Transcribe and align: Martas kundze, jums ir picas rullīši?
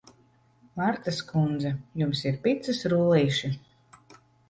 Martas 0.79 1.19
kundze, 1.27 1.75
jums 2.03 2.25
ir 2.31 2.43
picas 2.49 2.83
rullīši? 2.95 3.55